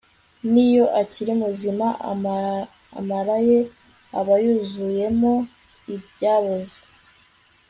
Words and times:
n'iyo 0.51 0.85
akiri 1.01 1.33
muzima, 1.41 1.87
amara 2.99 3.35
ye 3.47 3.59
aba 4.19 4.35
yuzuyemo 4.45 5.33
ibyaboze 5.95 6.79